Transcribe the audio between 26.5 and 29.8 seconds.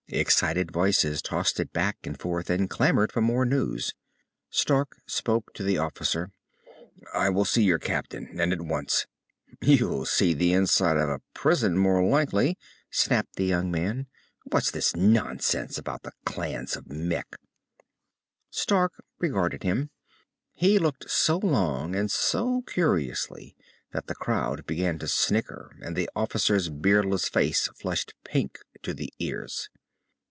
beardless face flushed pink to the ears.